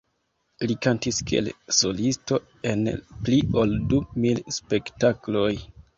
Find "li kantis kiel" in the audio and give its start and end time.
0.69-1.49